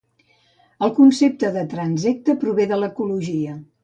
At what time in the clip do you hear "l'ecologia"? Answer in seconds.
2.85-3.55